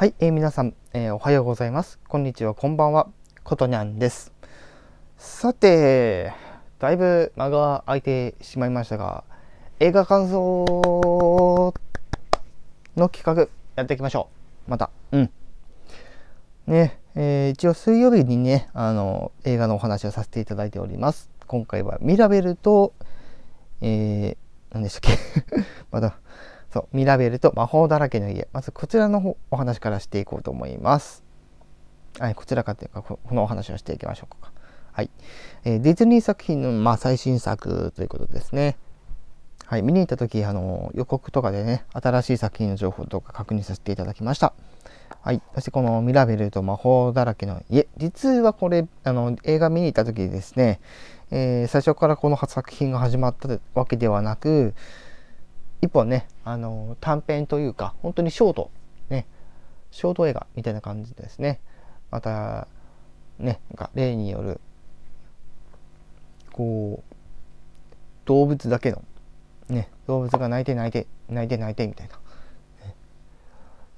[0.00, 1.98] はい、えー、皆さん、えー、おはようございます。
[2.08, 3.10] こんにちは、こんばんは。
[3.44, 4.32] ことにゃんです。
[5.18, 6.32] さて、
[6.78, 9.24] だいぶ間が空いてしまいましたが、
[9.78, 11.74] 映画感想
[12.96, 14.30] の企画やっていきましょ
[14.68, 14.70] う。
[14.70, 14.88] また。
[15.12, 15.30] うん。
[16.66, 21.28] ね、えー、一応水曜日にね、あの、映画のお話をさせていただいております。
[21.46, 22.94] 今回はミラベルと、
[23.82, 24.36] えー、
[24.72, 25.18] 何でしたっけ？
[25.92, 26.16] まだ、
[26.72, 28.48] そう、ミラベルと魔法だらけの家。
[28.52, 31.24] まずこちらのお話からしていこうと思います。
[32.18, 34.52] はい、こちらかというか、このお話をしていきましょうか。
[34.92, 35.10] はい。
[35.64, 38.76] えー、ディズニー作品の、まあ、最新作ということですね。
[39.66, 44.52] はい、見に行った時、あの、予告とかでね、新しい作品の情報とか確認させていただきました。
[45.22, 45.42] はい。
[45.54, 47.86] そしてこのミラベルと魔法だらけの家。
[47.96, 50.80] 実はこれ、あの、映画見に行った時ですね、
[51.30, 54.74] えー、最初からこの作品が始まったわけではなく、
[55.82, 58.70] 一本ね、あの短編というか、本当にショート、
[59.08, 59.26] ね、
[59.90, 61.60] ショート映画みたいな感じですね。
[62.10, 62.68] また、
[63.38, 64.60] ね、なんか例による、
[66.52, 67.14] こう、
[68.26, 69.02] 動物だけの、
[69.68, 72.20] ね、動物が泣いて泣いて、泣いて泣いてみたいな。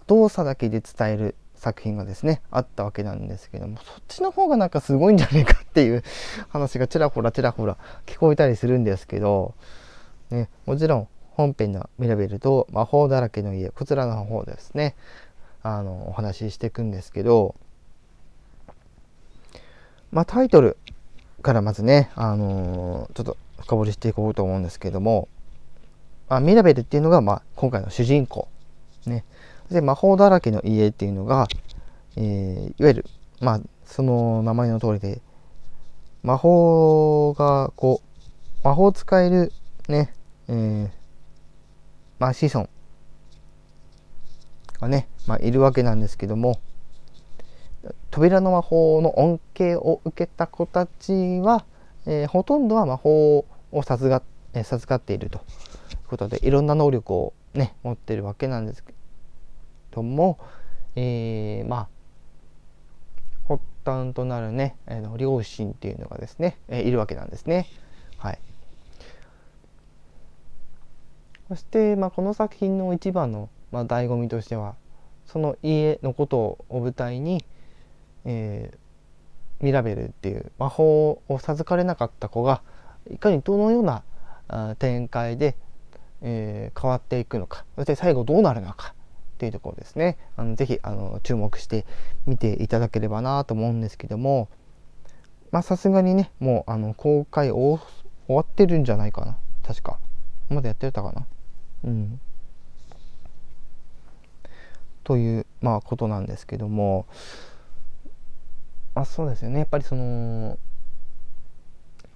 [0.07, 6.03] 動作だけで伝える作品がですね、あったわけなんですけども、そっちの方がなんかすごいんじゃねえかっていう
[6.51, 9.55] 話がちらほらちらほら聞こえたりするんですけど、
[10.31, 14.95] ね、もちろん本編のミラベルと魔法だらけの家こちらの方ですね。
[15.63, 17.55] あのお話ししていくんですけど
[20.11, 20.77] まあタイトル
[21.41, 25.29] からまずねあのー、ちょっと深掘りしていこうと思うんですけども、
[26.29, 28.49] まあ、ミラベルっていうのが、まあ、今回の主人公。
[29.07, 29.25] ね。
[29.71, 31.47] で魔法だらけの家っていうのが、
[32.17, 33.07] えー、いわゆる
[33.41, 35.21] まあその名前の通りで
[36.23, 39.53] 魔法がこう魔法使える
[39.89, 40.13] ね、
[40.49, 40.91] えー、
[42.23, 42.69] まあ、子孫
[44.81, 46.61] がね、まあ、いるわけなんですけども
[48.13, 51.65] 扉の魔法の恩恵を受けた子たちは、
[52.07, 53.39] えー、ほとんどは魔法
[53.73, 55.45] を授か,、えー、授かっているという
[56.07, 58.95] ことでいろんな能力をね持ってるわけなんですけ
[59.91, 60.39] ども、
[60.95, 61.89] えー、まあ
[63.49, 67.67] 発端となるね、えー、両親っていうのがですね、えー、いるわけなんですね。
[68.17, 68.39] はい。
[71.53, 74.75] そして、まあ、この作品の一番の、まあ、醍醐味としては
[75.27, 77.45] その家のことを舞台に、
[78.25, 78.79] えー、
[79.63, 82.63] ミラベルっていう魔法を授かれなかった子が
[83.11, 84.03] いかにどのような
[84.79, 85.55] 展開で、
[86.23, 88.95] えー、変わっていくのかそして最後どうなるのか
[89.35, 90.17] っていうところですね。
[90.39, 91.85] あのぜひあの注目して
[92.25, 94.49] 見ていただければなと思うんですけども
[95.63, 97.79] さすがにねもうあの公開終
[98.27, 99.37] わってるんじゃないかな。
[99.63, 99.99] 確か。
[100.49, 101.27] まだやってたかな。
[101.85, 102.21] うん、
[105.05, 107.07] という、まあ、ことなんですけども、
[108.95, 109.61] まあ、そうですよね。
[109.61, 110.59] やっぱりその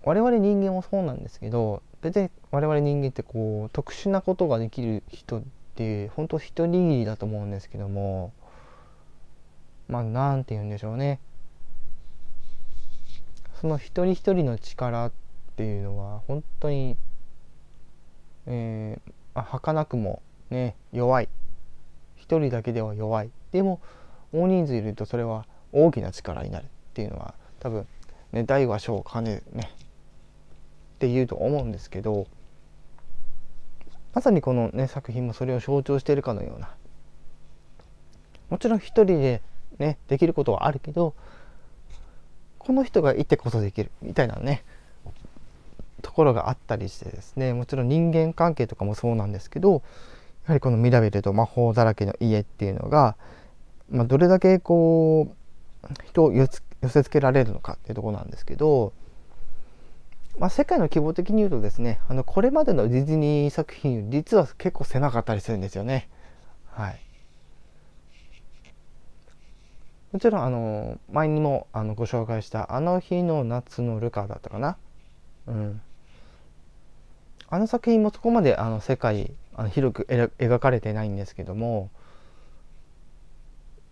[0.05, 5.43] 我々人間もそうなんですけど別に我々人間ってこう特殊なことができる人っ
[5.75, 8.33] て本当一握りだと思うんですけども
[9.89, 11.19] まあなんて言うんでしょうね。
[13.61, 15.13] その一人一人の力っ
[15.57, 16.97] ていうのは本当に、
[18.47, 21.29] えー、あ儚くもね弱い。
[22.17, 23.31] 一人だけでは弱い。
[23.53, 23.81] でも
[24.33, 27.87] 大人数いるとそれは大きな力になるっていうのは多分
[28.33, 32.27] ね大は小を兼ねるねっていうと思うんですけど
[34.15, 36.71] まさにこのね作品もそれを象徴しているかのような。
[38.49, 39.43] もちろん一人で
[39.79, 41.15] ねできることはあるけど
[42.59, 44.65] この人がいてこそできるみたいなね
[46.17, 49.83] ころがあったりしてですねもちろん人間関係とかもそうなんですけど
[50.47, 53.17] やはりこのミラベルと魔法だらけの家っていうのが、
[53.91, 55.35] まあ、どれだけこ
[55.85, 56.49] う人を寄
[56.89, 58.93] せつけられるのかっていうとこなんですけど、
[60.39, 66.09] まあ、世界の規模的に言うとですねあのこれまでのディズニー作品実は結構狭かったりするんですよね。
[66.73, 67.01] はい、
[70.13, 74.77] もちろんあの前にもあのご紹介した「あの日の夏のルカ」だったかな、
[75.47, 75.81] うん、
[77.49, 81.91] あの作品もそこまであの世界あの広く描かれてないんですけども、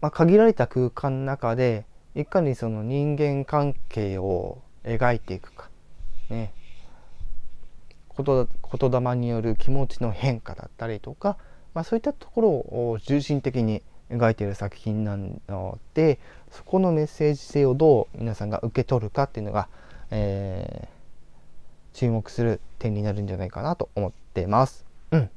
[0.00, 5.68] まあ、限られた空間の中でいかにその人間関係を描いていくか
[6.30, 6.52] ね。
[8.16, 11.36] 言霊による気持ちの変化だったりとか、
[11.74, 16.20] まあ、そういったところを重心的に描いている作品なので
[16.52, 19.68] そこのメッセージ性をどう皆さんが受け取るかっていうのが、
[20.10, 20.93] えー、
[21.94, 24.84] 注目する点になるんじゃないかなと思ってます。
[25.12, 25.30] うん。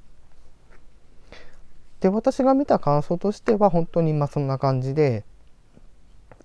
[2.01, 5.23] で私が見た感想としては本当にまあそんな感じで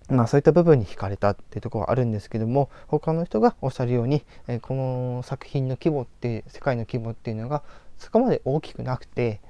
[0.08, 7.62] まあそういった部分に惹かれたっていうところはあるんですけども他の人がおっしゃるように、えこの作品の規模って世界の規模っていうのが
[7.98, 9.40] そこまで大きくなくて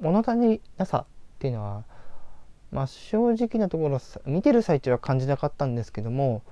[0.00, 1.84] 物足りなさっていうのは
[2.70, 6.42] まあ正直なところ見てる最中は感じなかったんですけども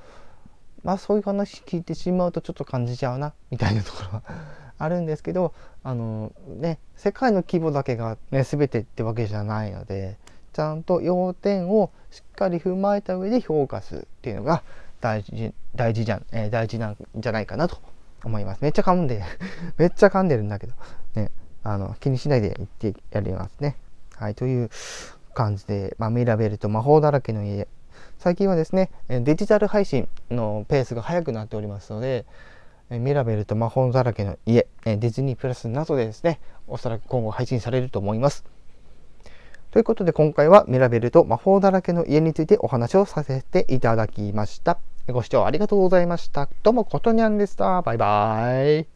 [0.85, 4.23] まあそういう話聞いてしまうとちょっと感じちゃうなみたいなところは
[4.79, 10.17] あるんですけどあのね世界の規模だけが、ね、全てってわけじゃないので
[10.53, 14.63] ちゃんと要点をしっかり踏まえた上で評価するっていうのが
[15.01, 17.79] 大事大事じゃん、えー、大事なんじゃないかなと
[18.25, 18.63] 思います。
[18.63, 19.23] めっちゃ噛んで
[19.79, 20.75] めっちゃ噛んでるんだけど、
[21.15, 21.31] ね、
[21.63, 23.77] あの気にしないで言ってやりますね。
[24.15, 24.71] はい、という
[25.35, 27.67] 感じで、まあ、ミラベルと魔法だらけの家。
[28.19, 32.25] 最近はですね、デジタル配信のペースが速くなっておりますので、
[32.91, 38.45] ミラベルと魔法だらけの家、ディズニープラスなどでですね、おそらく今後配信されると思います。
[39.71, 44.79] ということで今回はミラベルと魔法だらけの家についてお話をさせていただきました。
[45.09, 46.49] ご視聴ありがとうございました。
[46.63, 47.81] どうも、ことにゃんでした。
[47.81, 48.92] バイバーイ。